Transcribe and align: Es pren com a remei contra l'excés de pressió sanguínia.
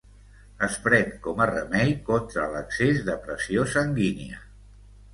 Es 0.67 0.77
pren 0.85 1.11
com 1.27 1.43
a 1.45 1.47
remei 1.51 1.95
contra 2.09 2.49
l'excés 2.57 3.05
de 3.13 3.21
pressió 3.29 3.71
sanguínia. 3.79 4.47